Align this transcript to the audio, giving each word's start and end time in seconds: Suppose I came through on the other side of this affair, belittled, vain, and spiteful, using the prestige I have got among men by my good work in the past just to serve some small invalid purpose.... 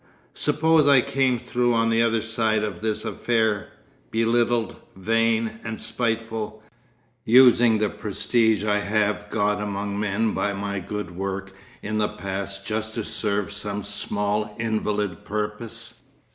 Suppose 0.33 0.87
I 0.87 1.01
came 1.01 1.37
through 1.37 1.75
on 1.75 1.91
the 1.91 2.01
other 2.01 2.23
side 2.23 2.63
of 2.63 2.81
this 2.81 3.05
affair, 3.05 3.67
belittled, 4.09 4.77
vain, 4.95 5.59
and 5.63 5.79
spiteful, 5.79 6.63
using 7.23 7.77
the 7.77 7.89
prestige 7.91 8.63
I 8.65 8.79
have 8.79 9.29
got 9.29 9.61
among 9.61 9.99
men 9.99 10.33
by 10.33 10.53
my 10.53 10.79
good 10.79 11.11
work 11.11 11.53
in 11.83 11.99
the 11.99 12.09
past 12.09 12.65
just 12.65 12.95
to 12.95 13.03
serve 13.05 13.51
some 13.51 13.83
small 13.83 14.55
invalid 14.57 15.23
purpose.... 15.23 16.01